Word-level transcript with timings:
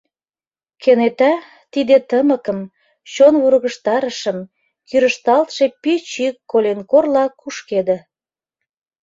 Кенета 0.81 1.31
Тиде 1.71 1.97
тымыкым, 2.09 2.59
Чон 3.13 3.33
вургыжтарышым, 3.41 4.37
Кӱрышталтше 4.87 5.65
пич 5.81 6.05
йӱк 6.21 6.37
Коленкорла 6.51 7.25
кушкеде. 7.39 7.97